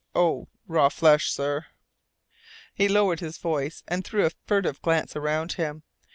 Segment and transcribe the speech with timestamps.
[0.15, 1.67] Oh, raw flesh, sir!"
[2.73, 5.83] He lowered his voice, and threw a furtive glance around him.